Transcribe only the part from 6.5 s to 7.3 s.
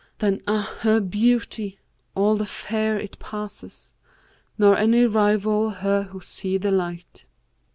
the light.'